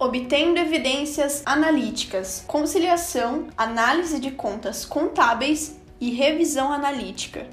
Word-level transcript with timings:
obtendo 0.00 0.58
evidências 0.58 1.42
analíticas, 1.44 2.42
conciliação, 2.46 3.48
análise 3.54 4.18
de 4.18 4.30
contas 4.30 4.86
contábeis 4.86 5.76
e 6.00 6.10
revisão 6.10 6.72
analítica. 6.72 7.46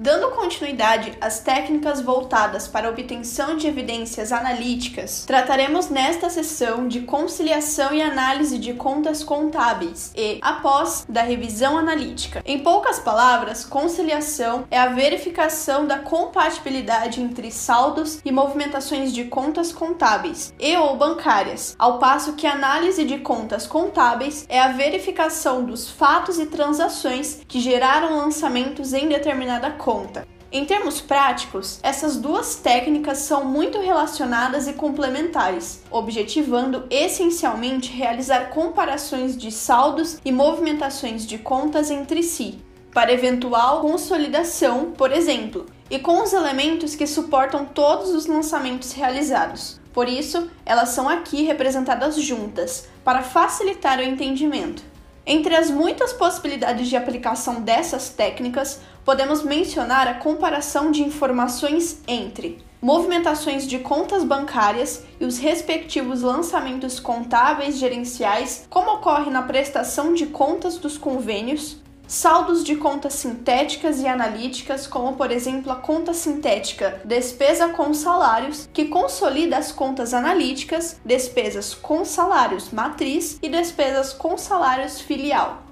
Dando 0.00 0.30
continuidade 0.30 1.18
às 1.20 1.40
técnicas 1.40 2.00
voltadas 2.00 2.68
para 2.68 2.86
a 2.86 2.90
obtenção 2.90 3.56
de 3.56 3.66
evidências 3.66 4.30
analíticas, 4.30 5.24
trataremos 5.26 5.90
nesta 5.90 6.30
sessão 6.30 6.86
de 6.86 7.00
conciliação 7.00 7.92
e 7.92 8.00
análise 8.00 8.58
de 8.58 8.74
contas 8.74 9.24
contábeis 9.24 10.12
e, 10.14 10.38
após, 10.40 11.04
da 11.08 11.22
revisão 11.22 11.76
analítica. 11.76 12.40
Em 12.46 12.60
poucas 12.60 13.00
palavras, 13.00 13.64
conciliação 13.64 14.68
é 14.70 14.78
a 14.78 14.86
verificação 14.86 15.84
da 15.84 15.98
compatibilidade 15.98 17.20
entre 17.20 17.50
saldos 17.50 18.20
e 18.24 18.30
movimentações 18.30 19.12
de 19.12 19.24
contas 19.24 19.72
contábeis 19.72 20.54
e 20.60 20.76
ou 20.76 20.96
bancárias, 20.96 21.74
ao 21.76 21.98
passo 21.98 22.34
que 22.34 22.46
análise 22.46 23.04
de 23.04 23.18
contas 23.18 23.66
contábeis 23.66 24.46
é 24.48 24.60
a 24.60 24.68
verificação 24.68 25.64
dos 25.64 25.90
fatos 25.90 26.38
e 26.38 26.46
transações 26.46 27.40
que 27.48 27.58
geraram 27.58 28.16
lançamentos 28.16 28.92
em 28.92 29.08
determinada 29.08 29.72
conta 29.72 29.87
conta. 29.88 30.28
Em 30.52 30.66
termos 30.66 31.00
práticos, 31.00 31.80
essas 31.82 32.18
duas 32.18 32.56
técnicas 32.56 33.18
são 33.20 33.42
muito 33.42 33.80
relacionadas 33.80 34.68
e 34.68 34.74
complementares, 34.74 35.82
objetivando 35.90 36.84
essencialmente 36.90 37.90
realizar 37.90 38.50
comparações 38.50 39.34
de 39.34 39.50
saldos 39.50 40.18
e 40.22 40.30
movimentações 40.30 41.26
de 41.26 41.38
contas 41.38 41.90
entre 41.90 42.22
si, 42.22 42.58
para 42.92 43.14
eventual 43.14 43.80
consolidação, 43.80 44.92
por 44.92 45.10
exemplo, 45.10 45.64
e 45.90 45.98
com 45.98 46.22
os 46.22 46.34
elementos 46.34 46.94
que 46.94 47.06
suportam 47.06 47.64
todos 47.64 48.10
os 48.10 48.26
lançamentos 48.26 48.92
realizados. 48.92 49.80
Por 49.94 50.06
isso, 50.06 50.50
elas 50.66 50.90
são 50.90 51.08
aqui 51.08 51.44
representadas 51.44 52.14
juntas, 52.20 52.86
para 53.02 53.22
facilitar 53.22 53.98
o 53.98 54.02
entendimento. 54.02 54.82
Entre 55.30 55.54
as 55.54 55.70
muitas 55.70 56.14
possibilidades 56.14 56.88
de 56.88 56.96
aplicação 56.96 57.60
dessas 57.60 58.08
técnicas, 58.08 58.80
podemos 59.04 59.42
mencionar 59.42 60.08
a 60.08 60.14
comparação 60.14 60.90
de 60.90 61.02
informações 61.02 62.00
entre 62.08 62.64
movimentações 62.80 63.66
de 63.66 63.78
contas 63.80 64.24
bancárias 64.24 65.04
e 65.20 65.26
os 65.26 65.36
respectivos 65.36 66.22
lançamentos 66.22 66.98
contábeis 66.98 67.76
gerenciais, 67.76 68.66
como 68.70 68.92
ocorre 68.92 69.30
na 69.30 69.42
prestação 69.42 70.14
de 70.14 70.24
contas 70.24 70.78
dos 70.78 70.96
convênios, 70.96 71.76
saldos 72.08 72.64
de 72.64 72.74
contas 72.74 73.12
sintéticas 73.12 74.00
e 74.00 74.08
analíticas, 74.08 74.86
como 74.86 75.14
por 75.14 75.30
exemplo 75.30 75.70
a 75.70 75.76
conta 75.76 76.14
sintética 76.14 77.02
despesa 77.04 77.68
com 77.68 77.92
salários, 77.92 78.68
que 78.72 78.86
consolida 78.86 79.58
as 79.58 79.70
contas 79.70 80.14
analíticas, 80.14 80.98
despesas 81.04 81.74
com 81.74 82.06
salários 82.06 82.70
matriz 82.70 83.38
e 83.42 83.48
despesas 83.48 84.14
com 84.14 84.38
salários 84.38 85.00
filial. 85.00 85.62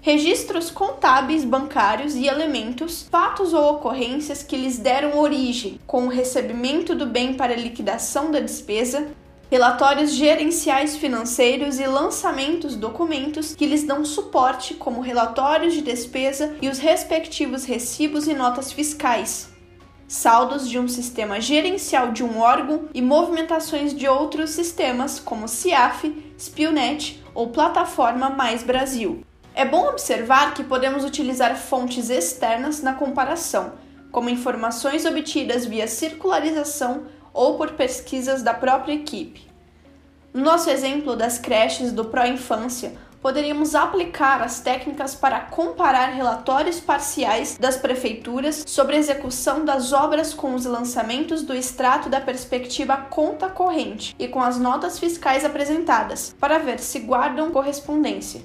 Registros 0.00 0.70
contábeis 0.70 1.44
bancários 1.44 2.14
e 2.14 2.26
elementos, 2.26 3.06
fatos 3.10 3.54
ou 3.54 3.74
ocorrências 3.74 4.42
que 4.42 4.56
lhes 4.56 4.78
deram 4.78 5.18
origem, 5.18 5.80
com 5.86 6.04
o 6.04 6.10
recebimento 6.10 6.94
do 6.94 7.06
bem 7.06 7.34
para 7.34 7.56
liquidação 7.56 8.30
da 8.30 8.40
despesa, 8.40 9.08
relatórios 9.50 10.12
gerenciais 10.12 10.96
financeiros 10.96 11.78
e 11.78 11.86
lançamentos 11.86 12.76
documentos 12.76 13.54
que 13.54 13.66
lhes 13.66 13.84
dão 13.84 14.04
suporte, 14.04 14.74
como 14.74 15.00
relatórios 15.00 15.74
de 15.74 15.82
despesa 15.82 16.56
e 16.60 16.68
os 16.68 16.78
respectivos 16.78 17.64
recibos 17.64 18.26
e 18.26 18.34
notas 18.34 18.72
fiscais, 18.72 19.50
saldos 20.08 20.68
de 20.68 20.78
um 20.78 20.88
sistema 20.88 21.40
gerencial 21.40 22.12
de 22.12 22.24
um 22.24 22.38
órgão 22.40 22.88
e 22.94 23.02
movimentações 23.02 23.94
de 23.94 24.08
outros 24.08 24.50
sistemas, 24.50 25.20
como 25.20 25.48
CIAF, 25.48 26.34
Spionet 26.38 27.22
ou 27.34 27.48
Plataforma 27.48 28.30
Mais 28.30 28.62
Brasil. 28.62 29.24
É 29.54 29.64
bom 29.64 29.88
observar 29.88 30.52
que 30.52 30.64
podemos 30.64 31.04
utilizar 31.04 31.56
fontes 31.56 32.10
externas 32.10 32.82
na 32.82 32.94
comparação, 32.94 33.74
como 34.10 34.28
informações 34.28 35.04
obtidas 35.04 35.64
via 35.64 35.86
circularização 35.86 37.04
ou 37.34 37.58
por 37.58 37.72
pesquisas 37.72 38.42
da 38.42 38.54
própria 38.54 38.94
equipe. 38.94 39.46
No 40.32 40.42
nosso 40.42 40.70
exemplo 40.70 41.14
das 41.14 41.38
creches 41.38 41.92
do 41.92 42.06
Pró-Infância, 42.06 42.94
poderíamos 43.24 43.74
aplicar 43.74 44.42
as 44.42 44.60
técnicas 44.60 45.14
para 45.14 45.40
comparar 45.40 46.08
relatórios 46.08 46.78
parciais 46.78 47.56
das 47.56 47.74
prefeituras 47.74 48.64
sobre 48.66 48.96
a 48.96 48.98
execução 48.98 49.64
das 49.64 49.94
obras 49.94 50.34
com 50.34 50.54
os 50.54 50.66
lançamentos 50.66 51.42
do 51.42 51.54
extrato 51.54 52.10
da 52.10 52.20
perspectiva 52.20 52.98
conta 52.98 53.48
corrente 53.48 54.14
e 54.18 54.28
com 54.28 54.42
as 54.42 54.58
notas 54.58 54.98
fiscais 54.98 55.42
apresentadas, 55.42 56.36
para 56.38 56.58
ver 56.58 56.78
se 56.78 56.98
guardam 56.98 57.50
correspondência. 57.50 58.42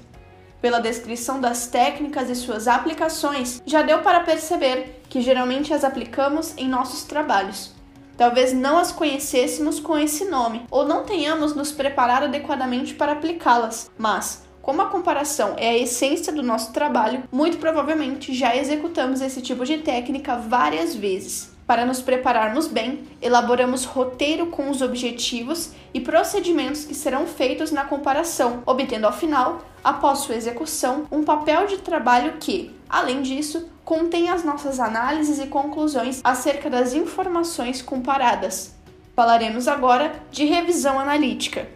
Pela 0.62 0.80
descrição 0.80 1.40
das 1.40 1.66
técnicas 1.66 2.30
e 2.30 2.34
suas 2.34 2.66
aplicações, 2.66 3.62
já 3.66 3.82
deu 3.82 3.98
para 4.00 4.20
perceber 4.20 5.02
que 5.10 5.20
geralmente 5.20 5.74
as 5.74 5.84
aplicamos 5.84 6.54
em 6.56 6.68
nossos 6.68 7.02
trabalhos. 7.04 7.79
Talvez 8.20 8.52
não 8.52 8.76
as 8.76 8.92
conhecêssemos 8.92 9.80
com 9.80 9.96
esse 9.96 10.26
nome 10.26 10.66
ou 10.70 10.86
não 10.86 11.04
tenhamos 11.04 11.54
nos 11.54 11.72
preparado 11.72 12.24
adequadamente 12.24 12.92
para 12.92 13.12
aplicá-las, 13.12 13.90
mas 13.96 14.42
como 14.60 14.82
a 14.82 14.90
comparação 14.90 15.54
é 15.56 15.70
a 15.70 15.78
essência 15.78 16.30
do 16.30 16.42
nosso 16.42 16.70
trabalho, 16.70 17.22
muito 17.32 17.56
provavelmente 17.56 18.34
já 18.34 18.54
executamos 18.54 19.22
esse 19.22 19.40
tipo 19.40 19.64
de 19.64 19.78
técnica 19.78 20.36
várias 20.36 20.94
vezes. 20.94 21.49
Para 21.70 21.86
nos 21.86 22.02
prepararmos 22.02 22.66
bem, 22.66 23.04
elaboramos 23.22 23.84
roteiro 23.84 24.46
com 24.46 24.70
os 24.70 24.82
objetivos 24.82 25.70
e 25.94 26.00
procedimentos 26.00 26.84
que 26.84 26.96
serão 26.96 27.28
feitos 27.28 27.70
na 27.70 27.84
comparação, 27.84 28.64
obtendo 28.66 29.06
ao 29.06 29.12
final, 29.12 29.60
após 29.84 30.18
sua 30.18 30.34
execução, 30.34 31.06
um 31.12 31.22
papel 31.22 31.68
de 31.68 31.78
trabalho 31.78 32.38
que, 32.40 32.74
além 32.88 33.22
disso, 33.22 33.70
contém 33.84 34.30
as 34.30 34.42
nossas 34.42 34.80
análises 34.80 35.38
e 35.38 35.46
conclusões 35.46 36.20
acerca 36.24 36.68
das 36.68 36.92
informações 36.92 37.80
comparadas. 37.80 38.74
Falaremos 39.14 39.68
agora 39.68 40.12
de 40.32 40.44
revisão 40.46 40.98
analítica. 40.98 41.68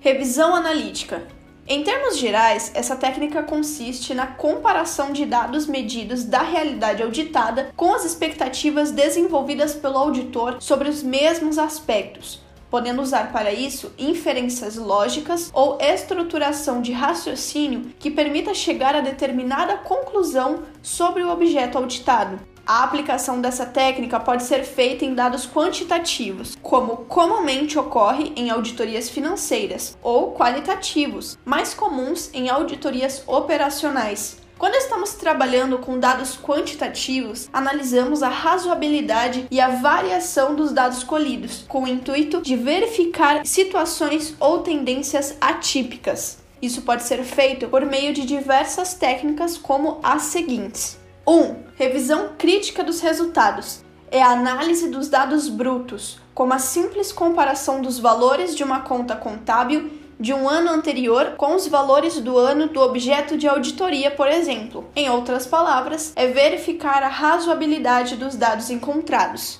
Revisão 0.00 0.52
analítica 0.52 1.22
em 1.66 1.84
termos 1.84 2.18
gerais, 2.18 2.72
essa 2.74 2.96
técnica 2.96 3.42
consiste 3.42 4.12
na 4.12 4.26
comparação 4.26 5.12
de 5.12 5.24
dados 5.24 5.66
medidos 5.66 6.24
da 6.24 6.42
realidade 6.42 7.02
auditada 7.02 7.72
com 7.76 7.94
as 7.94 8.04
expectativas 8.04 8.90
desenvolvidas 8.90 9.72
pelo 9.72 9.96
auditor 9.96 10.56
sobre 10.60 10.88
os 10.88 11.04
mesmos 11.04 11.58
aspectos, 11.58 12.40
podendo 12.68 13.00
usar 13.00 13.30
para 13.32 13.52
isso 13.52 13.92
inferências 13.96 14.76
lógicas 14.76 15.50
ou 15.54 15.78
estruturação 15.80 16.82
de 16.82 16.90
raciocínio 16.90 17.92
que 17.96 18.10
permita 18.10 18.54
chegar 18.54 18.96
a 18.96 19.00
determinada 19.00 19.76
conclusão 19.76 20.64
sobre 20.82 21.22
o 21.22 21.30
objeto 21.30 21.78
auditado. 21.78 22.51
A 22.66 22.84
aplicação 22.84 23.40
dessa 23.40 23.66
técnica 23.66 24.20
pode 24.20 24.44
ser 24.44 24.62
feita 24.64 25.04
em 25.04 25.14
dados 25.14 25.46
quantitativos, 25.46 26.56
como 26.62 26.98
comumente 26.98 27.76
ocorre 27.76 28.32
em 28.36 28.50
auditorias 28.50 29.10
financeiras, 29.10 29.98
ou 30.00 30.32
qualitativos, 30.32 31.36
mais 31.44 31.74
comuns 31.74 32.30
em 32.32 32.48
auditorias 32.48 33.24
operacionais. 33.26 34.40
Quando 34.56 34.76
estamos 34.76 35.14
trabalhando 35.14 35.78
com 35.78 35.98
dados 35.98 36.38
quantitativos, 36.38 37.48
analisamos 37.52 38.22
a 38.22 38.28
razoabilidade 38.28 39.44
e 39.50 39.60
a 39.60 39.66
variação 39.66 40.54
dos 40.54 40.70
dados 40.70 41.02
colhidos, 41.02 41.64
com 41.66 41.82
o 41.82 41.88
intuito 41.88 42.40
de 42.42 42.54
verificar 42.54 43.44
situações 43.44 44.36
ou 44.38 44.60
tendências 44.60 45.36
atípicas. 45.40 46.38
Isso 46.62 46.82
pode 46.82 47.02
ser 47.02 47.24
feito 47.24 47.66
por 47.66 47.84
meio 47.84 48.14
de 48.14 48.24
diversas 48.24 48.94
técnicas, 48.94 49.58
como 49.58 49.98
as 50.00 50.22
seguintes: 50.22 50.96
1. 51.26 51.32
Um, 51.32 51.56
revisão 51.82 52.30
crítica 52.38 52.84
dos 52.84 53.00
resultados. 53.00 53.84
É 54.08 54.22
a 54.22 54.30
análise 54.30 54.88
dos 54.88 55.08
dados 55.08 55.48
brutos, 55.48 56.20
como 56.32 56.52
a 56.52 56.58
simples 56.58 57.10
comparação 57.10 57.82
dos 57.82 57.98
valores 57.98 58.54
de 58.54 58.62
uma 58.62 58.82
conta 58.82 59.16
contábil 59.16 59.90
de 60.20 60.32
um 60.32 60.48
ano 60.48 60.70
anterior 60.70 61.34
com 61.36 61.56
os 61.56 61.66
valores 61.66 62.20
do 62.20 62.38
ano 62.38 62.68
do 62.68 62.80
objeto 62.80 63.36
de 63.36 63.48
auditoria, 63.48 64.12
por 64.12 64.28
exemplo. 64.28 64.88
Em 64.94 65.10
outras 65.10 65.44
palavras, 65.44 66.12
é 66.14 66.28
verificar 66.28 67.02
a 67.02 67.08
razoabilidade 67.08 68.14
dos 68.14 68.36
dados 68.36 68.70
encontrados. 68.70 69.58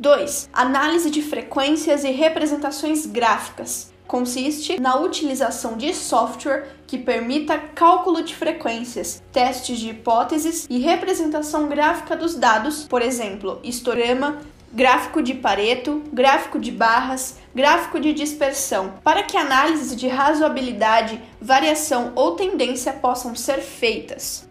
2. 0.00 0.50
Análise 0.52 1.10
de 1.10 1.22
frequências 1.22 2.02
e 2.02 2.10
representações 2.10 3.06
gráficas 3.06 3.91
consiste 4.06 4.80
na 4.80 4.96
utilização 4.96 5.76
de 5.76 5.94
software 5.94 6.68
que 6.86 6.98
permita 6.98 7.58
cálculo 7.58 8.22
de 8.22 8.34
frequências, 8.34 9.22
testes 9.32 9.78
de 9.78 9.90
hipóteses 9.90 10.66
e 10.68 10.78
representação 10.78 11.68
gráfica 11.68 12.16
dos 12.16 12.34
dados, 12.34 12.84
por 12.84 13.00
exemplo, 13.00 13.60
histograma, 13.62 14.40
gráfico 14.72 15.22
de 15.22 15.34
Pareto, 15.34 16.02
gráfico 16.12 16.58
de 16.58 16.70
barras, 16.70 17.36
gráfico 17.54 18.00
de 18.00 18.12
dispersão, 18.12 18.94
para 19.04 19.22
que 19.22 19.36
análises 19.36 19.94
de 19.94 20.08
razoabilidade, 20.08 21.20
variação 21.40 22.12
ou 22.14 22.32
tendência 22.32 22.92
possam 22.92 23.34
ser 23.34 23.58
feitas. 23.58 24.48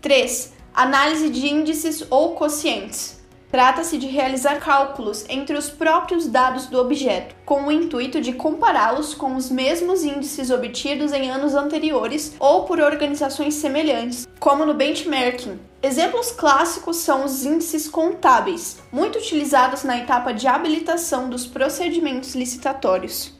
3. 0.00 0.52
Análise 0.74 1.28
de 1.30 1.46
índices 1.46 2.04
ou 2.10 2.34
quocientes 2.34 3.21
Trata-se 3.52 3.98
de 3.98 4.06
realizar 4.06 4.60
cálculos 4.60 5.26
entre 5.28 5.54
os 5.58 5.68
próprios 5.68 6.26
dados 6.26 6.68
do 6.68 6.80
objeto, 6.80 7.34
com 7.44 7.64
o 7.64 7.70
intuito 7.70 8.18
de 8.18 8.32
compará-los 8.32 9.12
com 9.12 9.36
os 9.36 9.50
mesmos 9.50 10.04
índices 10.04 10.50
obtidos 10.50 11.12
em 11.12 11.30
anos 11.30 11.54
anteriores 11.54 12.34
ou 12.40 12.64
por 12.64 12.80
organizações 12.80 13.52
semelhantes, 13.52 14.26
como 14.40 14.64
no 14.64 14.72
benchmarking. 14.72 15.60
Exemplos 15.82 16.32
clássicos 16.32 16.96
são 16.96 17.26
os 17.26 17.44
índices 17.44 17.86
contábeis, 17.86 18.78
muito 18.90 19.18
utilizados 19.18 19.84
na 19.84 19.98
etapa 19.98 20.32
de 20.32 20.46
habilitação 20.48 21.28
dos 21.28 21.46
procedimentos 21.46 22.34
licitatórios. 22.34 23.34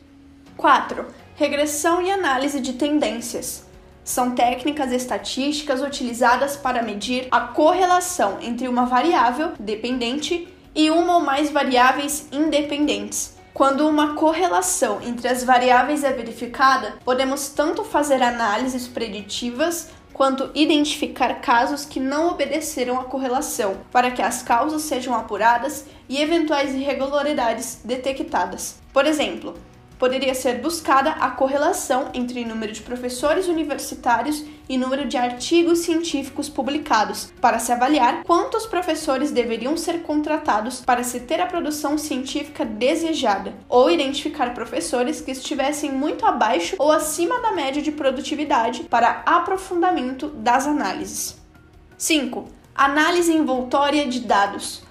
4. 0.58 1.06
Regressão 1.36 2.02
e 2.02 2.10
análise 2.10 2.60
de 2.60 2.74
tendências 2.74 3.71
são 4.04 4.32
técnicas 4.32 4.92
estatísticas 4.92 5.80
utilizadas 5.80 6.56
para 6.56 6.82
medir 6.82 7.28
a 7.30 7.40
correlação 7.40 8.38
entre 8.40 8.68
uma 8.68 8.86
variável 8.86 9.52
dependente 9.58 10.48
e 10.74 10.90
uma 10.90 11.16
ou 11.16 11.20
mais 11.20 11.50
variáveis 11.50 12.28
independentes. 12.32 13.36
Quando 13.54 13.86
uma 13.86 14.14
correlação 14.14 15.00
entre 15.02 15.28
as 15.28 15.44
variáveis 15.44 16.02
é 16.04 16.12
verificada, 16.12 16.94
podemos 17.04 17.50
tanto 17.50 17.84
fazer 17.84 18.22
análises 18.22 18.88
preditivas 18.88 19.90
quanto 20.12 20.50
identificar 20.54 21.40
casos 21.40 21.84
que 21.84 22.00
não 22.00 22.28
obedeceram 22.30 22.98
à 22.98 23.04
correlação, 23.04 23.76
para 23.90 24.10
que 24.10 24.22
as 24.22 24.42
causas 24.42 24.82
sejam 24.82 25.14
apuradas 25.14 25.86
e 26.08 26.20
eventuais 26.20 26.74
irregularidades 26.74 27.80
detectadas. 27.84 28.76
Por 28.92 29.06
exemplo, 29.06 29.54
poderia 30.02 30.34
ser 30.34 30.60
buscada 30.60 31.12
a 31.12 31.30
correlação 31.30 32.10
entre 32.12 32.44
número 32.44 32.72
de 32.72 32.82
professores 32.82 33.46
universitários 33.46 34.44
e 34.68 34.76
número 34.76 35.06
de 35.06 35.16
artigos 35.16 35.78
científicos 35.78 36.48
publicados, 36.48 37.32
para 37.40 37.60
se 37.60 37.70
avaliar 37.70 38.24
quantos 38.24 38.66
professores 38.66 39.30
deveriam 39.30 39.76
ser 39.76 40.02
contratados 40.02 40.80
para 40.80 41.04
se 41.04 41.20
ter 41.20 41.40
a 41.40 41.46
produção 41.46 41.96
científica 41.96 42.64
desejada, 42.64 43.54
ou 43.68 43.88
identificar 43.88 44.52
professores 44.52 45.20
que 45.20 45.30
estivessem 45.30 45.92
muito 45.92 46.26
abaixo 46.26 46.74
ou 46.80 46.90
acima 46.90 47.40
da 47.40 47.52
média 47.52 47.80
de 47.80 47.92
produtividade 47.92 48.82
para 48.90 49.22
aprofundamento 49.24 50.26
das 50.30 50.66
análises. 50.66 51.40
5. 51.96 52.48
Análise 52.74 53.32
envoltória 53.32 54.04
de 54.08 54.18
dados. 54.18 54.82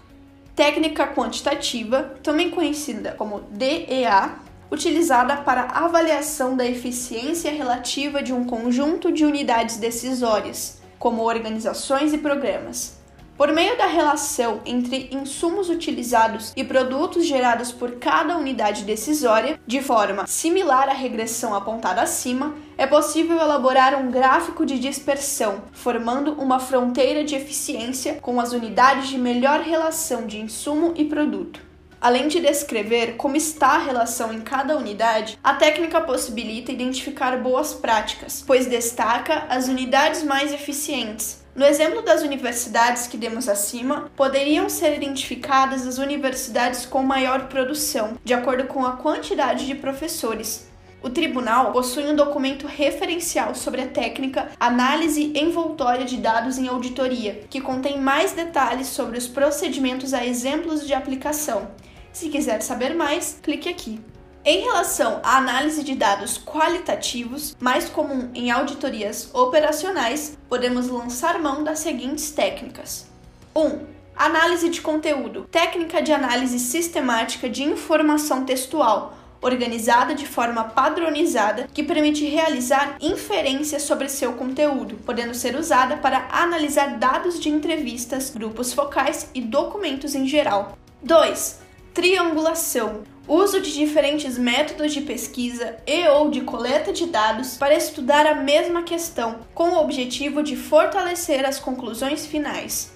Técnica 0.56 1.06
quantitativa, 1.06 2.16
também 2.24 2.50
conhecida 2.50 3.14
como 3.18 3.42
DEA, 3.52 4.40
utilizada 4.72 5.38
para 5.38 5.64
avaliação 5.64 6.56
da 6.56 6.66
eficiência 6.66 7.52
relativa 7.52 8.24
de 8.24 8.32
um 8.32 8.46
conjunto 8.46 9.12
de 9.12 9.26
unidades 9.26 9.78
decisórias, 9.78 10.82
como 10.98 11.24
organizações 11.24 12.14
e 12.14 12.18
programas. 12.18 13.02
Por 13.38 13.52
meio 13.52 13.76
da 13.76 13.88
relação 13.88 14.62
entre 14.66 15.10
insumos 15.12 15.68
utilizados 15.68 16.54
e 16.56 16.64
produtos 16.64 17.26
gerados 17.26 17.72
por 17.72 17.94
cada 17.94 18.38
unidade 18.38 18.84
decisória, 18.84 19.60
de 19.66 19.82
forma 19.82 20.28
similar 20.28 20.88
à 20.88 20.94
regressão 20.94 21.56
apontada 21.56 22.04
acima, 22.04 22.54
é 22.78 22.86
possível 22.86 23.40
elaborar 23.40 23.96
um 24.00 24.12
gráfico 24.12 24.64
de 24.64 24.78
dispersão, 24.78 25.64
formando 25.72 26.34
uma 26.34 26.60
fronteira 26.60 27.24
de 27.24 27.34
eficiência 27.34 28.20
com 28.22 28.40
as 28.40 28.54
unidades 28.54 29.10
de 29.10 29.18
melhor 29.18 29.62
relação 29.62 30.28
de 30.28 30.40
insumo 30.40 30.94
e 30.96 31.06
produto. 31.06 31.71
Além 32.02 32.28
de 32.28 32.40
descrever 32.40 33.16
como 33.16 33.36
está 33.36 33.76
a 33.76 33.84
relação 33.84 34.34
em 34.34 34.42
cada 34.42 34.76
unidade, 34.76 35.38
a 35.44 35.54
técnica 35.54 36.02
possibilita 36.02 36.72
identificar 36.72 37.38
boas 37.38 37.76
práticas, 37.76 38.44
pois 38.46 38.66
destaca 38.66 39.46
as 39.48 39.68
unidades 39.68 40.24
mais 40.24 40.52
eficientes. 40.52 41.46
No 41.54 41.64
exemplo 41.64 42.02
das 42.02 42.24
universidades 42.24 43.06
que 43.06 43.18
demos 43.18 43.48
acima, 43.48 44.10
poderiam 44.16 44.68
ser 44.68 44.96
identificadas 44.96 45.86
as 45.86 46.00
universidades 46.00 46.88
com 46.88 47.04
maior 47.04 47.48
produção, 47.50 48.18
de 48.24 48.34
acordo 48.34 48.64
com 48.64 48.84
a 48.84 48.94
quantidade 48.94 49.68
de 49.68 49.76
professores, 49.76 50.72
o 51.04 51.10
tribunal 51.10 51.72
possui 51.72 52.06
um 52.06 52.16
documento 52.16 52.68
referencial 52.68 53.56
sobre 53.56 53.82
a 53.82 53.88
técnica 53.88 54.50
Análise 54.60 55.34
Envoltória 55.36 56.06
de 56.06 56.18
Dados 56.18 56.60
em 56.60 56.68
Auditoria, 56.68 57.42
que 57.50 57.60
contém 57.60 58.00
mais 58.00 58.34
detalhes 58.34 58.88
sobre 58.88 59.18
os 59.18 59.28
procedimentos 59.28 60.14
a 60.14 60.24
exemplos 60.24 60.86
de 60.86 60.94
aplicação. 60.94 61.72
Se 62.14 62.28
quiser 62.28 62.62
saber 62.62 62.94
mais, 62.94 63.40
clique 63.42 63.70
aqui. 63.70 64.00
Em 64.44 64.62
relação 64.62 65.22
à 65.24 65.38
análise 65.38 65.84
de 65.84 65.96
dados 65.96 66.38
qualitativos, 66.38 67.56
mais 67.60 67.88
comum 67.88 68.30
em 68.34 68.52
auditorias 68.52 69.30
operacionais, 69.34 70.38
podemos 70.50 70.90
lançar 70.90 71.40
mão 71.40 71.64
das 71.64 71.80
seguintes 71.80 72.32
técnicas: 72.32 73.08
1. 73.56 73.62
Um, 73.62 73.86
análise 74.16 74.70
de 74.70 74.82
conteúdo 74.82 75.48
técnica 75.50 76.02
de 76.02 76.12
análise 76.12 76.60
sistemática 76.60 77.50
de 77.50 77.64
informação 77.64 78.44
textual, 78.44 79.16
organizada 79.42 80.14
de 80.14 80.28
forma 80.28 80.66
padronizada, 80.66 81.70
que 81.74 81.84
permite 81.84 82.26
realizar 82.26 82.98
inferências 83.00 83.84
sobre 83.84 84.10
seu 84.10 84.34
conteúdo, 84.34 84.98
podendo 85.06 85.34
ser 85.34 85.56
usada 85.56 85.98
para 85.98 86.28
analisar 86.30 86.98
dados 86.98 87.40
de 87.40 87.48
entrevistas, 87.48 88.32
grupos 88.32 88.74
focais 88.74 89.30
e 89.34 89.40
documentos 89.40 90.14
em 90.14 90.28
geral. 90.28 90.78
2 91.04 91.71
triangulação, 91.94 93.04
uso 93.28 93.60
de 93.60 93.74
diferentes 93.74 94.38
métodos 94.38 94.94
de 94.94 95.02
pesquisa 95.02 95.78
e 95.86 96.08
ou 96.08 96.30
de 96.30 96.42
coleta 96.42 96.94
de 96.94 97.06
dados 97.06 97.58
para 97.58 97.76
estudar 97.76 98.26
a 98.26 98.36
mesma 98.36 98.84
questão, 98.84 99.40
com 99.54 99.72
o 99.72 99.80
objetivo 99.80 100.42
de 100.42 100.56
fortalecer 100.56 101.46
as 101.46 101.60
conclusões 101.60 102.26
finais. 102.26 102.92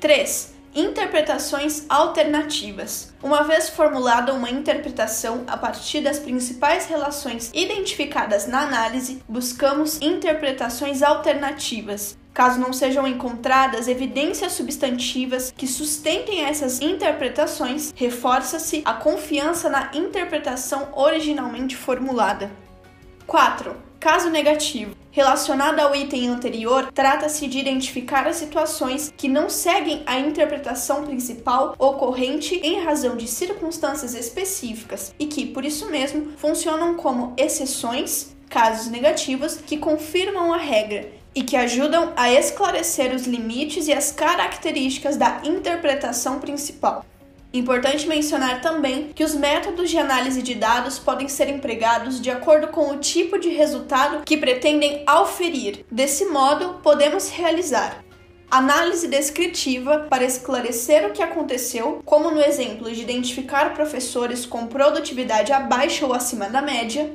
3. 0.00 0.54
Interpretações 0.74 1.84
alternativas. 1.88 3.14
Uma 3.22 3.44
vez 3.44 3.68
formulada 3.68 4.34
uma 4.34 4.50
interpretação 4.50 5.44
a 5.46 5.56
partir 5.56 6.00
das 6.00 6.18
principais 6.18 6.86
relações 6.86 7.50
identificadas 7.54 8.48
na 8.48 8.62
análise, 8.62 9.22
buscamos 9.28 10.00
interpretações 10.02 11.00
alternativas, 11.00 12.18
Caso 12.34 12.58
não 12.58 12.72
sejam 12.72 13.06
encontradas 13.06 13.86
evidências 13.86 14.50
substantivas 14.50 15.54
que 15.56 15.68
sustentem 15.68 16.44
essas 16.44 16.80
interpretações, 16.80 17.94
reforça-se 17.94 18.82
a 18.84 18.92
confiança 18.92 19.70
na 19.70 19.92
interpretação 19.94 20.88
originalmente 20.94 21.76
formulada. 21.76 22.50
4. 23.24 23.76
Caso 24.00 24.30
negativo. 24.30 24.96
Relacionado 25.12 25.78
ao 25.78 25.94
item 25.94 26.26
anterior, 26.26 26.90
trata-se 26.92 27.46
de 27.46 27.60
identificar 27.60 28.26
as 28.26 28.34
situações 28.34 29.14
que 29.16 29.28
não 29.28 29.48
seguem 29.48 30.02
a 30.04 30.18
interpretação 30.18 31.04
principal 31.04 31.76
ocorrente 31.78 32.56
em 32.56 32.82
razão 32.82 33.16
de 33.16 33.28
circunstâncias 33.28 34.12
específicas 34.12 35.14
e 35.20 35.26
que, 35.26 35.46
por 35.46 35.64
isso 35.64 35.88
mesmo, 35.88 36.32
funcionam 36.36 36.94
como 36.94 37.32
exceções, 37.36 38.34
casos 38.50 38.88
negativos, 38.88 39.54
que 39.54 39.78
confirmam 39.78 40.52
a 40.52 40.56
regra 40.56 41.22
e 41.34 41.42
que 41.42 41.56
ajudam 41.56 42.12
a 42.16 42.32
esclarecer 42.32 43.14
os 43.14 43.26
limites 43.26 43.88
e 43.88 43.92
as 43.92 44.12
características 44.12 45.16
da 45.16 45.40
interpretação 45.44 46.38
principal. 46.38 47.04
Importante 47.52 48.08
mencionar 48.08 48.60
também 48.60 49.12
que 49.14 49.22
os 49.22 49.32
métodos 49.32 49.88
de 49.88 49.96
análise 49.96 50.42
de 50.42 50.56
dados 50.56 50.98
podem 50.98 51.28
ser 51.28 51.48
empregados 51.48 52.20
de 52.20 52.28
acordo 52.28 52.68
com 52.68 52.90
o 52.90 52.98
tipo 52.98 53.38
de 53.38 53.48
resultado 53.50 54.24
que 54.24 54.36
pretendem 54.36 55.04
auferir. 55.06 55.84
Desse 55.90 56.24
modo, 56.26 56.80
podemos 56.82 57.30
realizar 57.30 58.04
análise 58.50 59.08
descritiva 59.08 60.06
para 60.08 60.24
esclarecer 60.24 61.06
o 61.06 61.12
que 61.12 61.22
aconteceu, 61.22 62.00
como 62.04 62.30
no 62.30 62.40
exemplo 62.40 62.90
de 62.90 63.02
identificar 63.02 63.74
professores 63.74 64.46
com 64.46 64.66
produtividade 64.66 65.52
abaixo 65.52 66.06
ou 66.06 66.12
acima 66.12 66.48
da 66.48 66.62
média, 66.62 67.10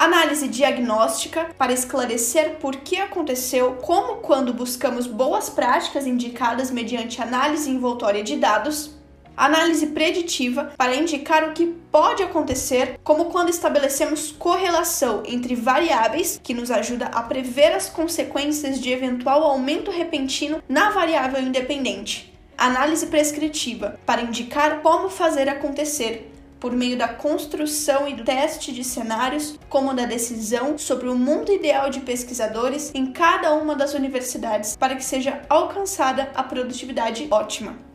análise 0.00 0.48
diagnóstica 0.48 1.50
para 1.58 1.74
esclarecer 1.74 2.56
por 2.56 2.76
que 2.76 2.96
aconteceu, 2.96 3.74
como 3.82 4.16
quando 4.16 4.54
buscamos 4.54 5.06
boas 5.06 5.50
práticas 5.50 6.06
indicadas 6.06 6.70
mediante 6.70 7.20
análise 7.20 7.68
envoltória 7.68 8.24
de 8.24 8.36
dados, 8.36 8.98
análise 9.36 9.88
preditiva 9.88 10.72
para 10.74 10.94
indicar 10.94 11.44
o 11.44 11.52
que 11.52 11.66
pode 11.92 12.22
acontecer, 12.22 12.98
como 13.04 13.26
quando 13.26 13.50
estabelecemos 13.50 14.32
correlação 14.32 15.22
entre 15.26 15.54
variáveis, 15.54 16.40
que 16.42 16.54
nos 16.54 16.70
ajuda 16.70 17.04
a 17.08 17.20
prever 17.20 17.74
as 17.74 17.90
consequências 17.90 18.80
de 18.80 18.90
eventual 18.90 19.44
aumento 19.44 19.90
repentino 19.90 20.62
na 20.66 20.88
variável 20.88 21.42
independente. 21.42 22.32
Análise 22.56 23.06
prescritiva 23.08 24.00
para 24.06 24.22
indicar 24.22 24.80
como 24.80 25.10
fazer 25.10 25.46
acontecer, 25.46 26.32
por 26.60 26.72
meio 26.72 26.96
da 26.96 27.08
construção 27.08 28.06
e 28.06 28.14
do 28.14 28.22
teste 28.22 28.70
de 28.70 28.84
cenários, 28.84 29.58
como 29.68 29.94
da 29.94 30.04
decisão 30.04 30.76
sobre 30.76 31.08
o 31.08 31.16
mundo 31.16 31.50
ideal 31.50 31.88
de 31.88 32.00
pesquisadores 32.00 32.92
em 32.94 33.10
cada 33.12 33.54
uma 33.54 33.74
das 33.74 33.94
universidades 33.94 34.76
para 34.76 34.94
que 34.94 35.04
seja 35.04 35.42
alcançada 35.48 36.30
a 36.34 36.42
produtividade 36.42 37.26
ótima. 37.30 37.90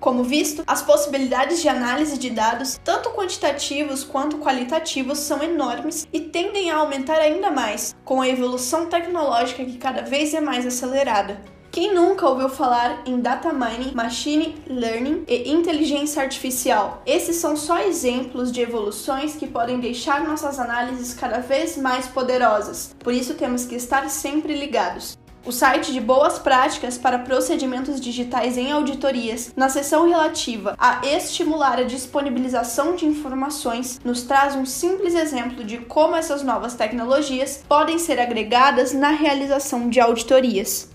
Como 0.00 0.22
visto, 0.22 0.62
as 0.64 0.80
possibilidades 0.80 1.60
de 1.60 1.68
análise 1.68 2.16
de 2.16 2.30
dados, 2.30 2.80
tanto 2.84 3.10
quantitativos 3.10 4.04
quanto 4.04 4.38
qualitativos, 4.38 5.18
são 5.18 5.42
enormes 5.42 6.06
e 6.12 6.20
tendem 6.20 6.70
a 6.70 6.76
aumentar 6.76 7.18
ainda 7.18 7.50
mais 7.50 7.96
com 8.04 8.20
a 8.20 8.28
evolução 8.28 8.86
tecnológica 8.86 9.64
que 9.64 9.76
cada 9.76 10.02
vez 10.02 10.32
é 10.34 10.40
mais 10.40 10.64
acelerada. 10.64 11.40
Quem 11.70 11.94
nunca 11.94 12.26
ouviu 12.26 12.48
falar 12.48 13.02
em 13.04 13.20
data 13.20 13.52
mining, 13.52 13.92
machine 13.94 14.56
learning 14.66 15.24
e 15.28 15.50
inteligência 15.50 16.22
artificial? 16.22 17.02
Esses 17.04 17.36
são 17.36 17.56
só 17.56 17.78
exemplos 17.80 18.50
de 18.50 18.62
evoluções 18.62 19.36
que 19.36 19.46
podem 19.46 19.78
deixar 19.78 20.26
nossas 20.26 20.58
análises 20.58 21.12
cada 21.12 21.40
vez 21.40 21.76
mais 21.76 22.08
poderosas. 22.08 22.96
Por 22.98 23.12
isso 23.12 23.34
temos 23.34 23.66
que 23.66 23.74
estar 23.74 24.08
sempre 24.08 24.54
ligados. 24.54 25.16
O 25.44 25.52
site 25.52 25.92
de 25.92 26.00
boas 26.00 26.38
práticas 26.38 26.98
para 26.98 27.20
procedimentos 27.20 28.00
digitais 28.00 28.58
em 28.58 28.72
auditorias, 28.72 29.52
na 29.56 29.68
seção 29.68 30.08
relativa 30.08 30.74
a 30.78 31.06
estimular 31.06 31.78
a 31.78 31.84
disponibilização 31.84 32.96
de 32.96 33.06
informações, 33.06 34.00
nos 34.04 34.22
traz 34.22 34.56
um 34.56 34.66
simples 34.66 35.14
exemplo 35.14 35.62
de 35.62 35.78
como 35.78 36.16
essas 36.16 36.42
novas 36.42 36.74
tecnologias 36.74 37.62
podem 37.68 37.98
ser 37.98 38.18
agregadas 38.18 38.92
na 38.92 39.10
realização 39.10 39.88
de 39.88 40.00
auditorias 40.00 40.88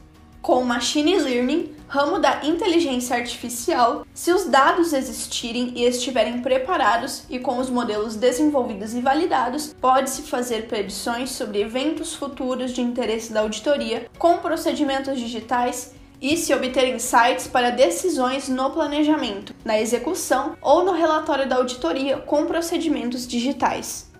com 0.43 0.61
Machine 0.61 1.17
Learning, 1.19 1.73
ramo 1.87 2.19
da 2.19 2.45
inteligência 2.45 3.15
artificial, 3.15 4.05
se 4.13 4.29
os 4.29 4.43
dados 4.43 4.91
existirem 4.91 5.71
e 5.73 5.85
estiverem 5.85 6.41
preparados 6.41 7.23
e 7.29 7.39
com 7.39 7.59
os 7.59 7.69
modelos 7.69 8.17
desenvolvidos 8.17 8.93
e 8.93 8.99
validados, 8.99 9.73
pode-se 9.79 10.23
fazer 10.23 10.67
predições 10.67 11.31
sobre 11.31 11.61
eventos 11.61 12.13
futuros 12.13 12.73
de 12.73 12.81
interesse 12.81 13.31
da 13.31 13.39
auditoria 13.39 14.09
com 14.19 14.37
procedimentos 14.39 15.17
digitais 15.17 15.93
e 16.21 16.35
se 16.35 16.53
obter 16.53 16.93
insights 16.93 17.47
para 17.47 17.69
decisões 17.69 18.49
no 18.49 18.69
planejamento, 18.69 19.55
na 19.63 19.79
execução 19.79 20.57
ou 20.61 20.83
no 20.83 20.91
relatório 20.91 21.47
da 21.47 21.55
auditoria 21.55 22.17
com 22.17 22.45
procedimentos 22.45 23.25
digitais. 23.25 24.12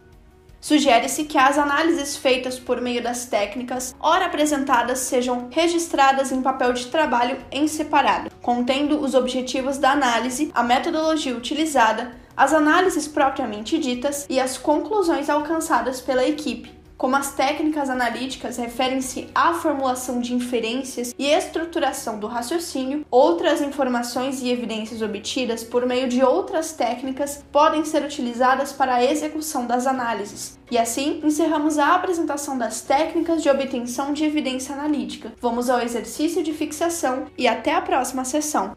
Sugere-se 0.64 1.26
que 1.26 1.38
as 1.38 1.58
análises 1.58 2.16
feitas 2.16 2.58
por 2.58 2.80
meio 2.80 3.04
das 3.04 3.26
técnicas, 3.26 3.94
ora 4.00 4.28
apresentadas, 4.28 5.00
sejam 5.00 5.50
registradas 5.52 6.32
em 6.32 6.42
papel 6.42 6.72
de 6.72 6.88
trabalho 6.88 7.38
em 7.52 7.68
separado, 7.68 8.32
contendo 8.42 8.98
os 9.02 9.14
objetivos 9.14 9.78
da 9.78 9.92
análise, 9.92 10.54
a 10.56 10.64
metodologia 10.64 11.36
utilizada, 11.36 12.14
as 12.36 12.54
análises 12.54 13.10
propriamente 13.10 13.78
ditas 13.78 14.26
e 14.30 14.40
as 14.40 14.58
conclusões 14.58 15.30
alcançadas 15.30 16.00
pela 16.00 16.26
equipe, 16.26 16.73
como 16.98 17.16
as 17.16 17.34
técnicas 17.34 17.90
analíticas 17.90 18.58
referem-se 18.58 19.28
à 19.34 19.54
formulação 19.54 20.20
de 20.20 20.34
inferências 20.34 21.14
e 21.18 21.28
estruturação 21.28 22.20
do 22.20 22.28
raciocínio, 22.28 23.06
outras 23.10 23.62
informações 23.62 24.42
e 24.42 24.50
evidências 24.50 25.02
obtidas 25.02 25.64
por 25.64 25.86
meio 25.86 26.08
de 26.08 26.24
outras 26.24 26.74
técnicas 26.74 27.44
podem 27.52 27.84
ser 27.86 28.04
utilizadas 28.04 28.72
para 28.72 28.96
a 28.96 29.04
execução 29.04 29.66
das 29.66 29.88
análises. 29.88 30.60
E 30.72 30.78
assim, 30.78 31.22
encerramos 31.24 31.78
a 31.78 31.94
apresentação 31.94 32.58
das 32.58 32.82
técnicas 32.82 33.44
de 33.44 33.50
obtenção 33.50 34.14
de 34.14 34.24
evidência 34.24 34.74
analítica. 34.74 35.34
Vamos 35.40 35.70
ao 35.70 35.80
exercício 35.80 36.44
de 36.44 36.54
fixação 36.54 37.26
e 37.38 37.48
até 37.48 37.76
a 37.76 37.82
próxima 37.82 38.26
sessão. 38.26 38.76